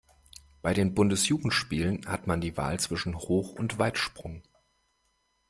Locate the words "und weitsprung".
3.53-4.41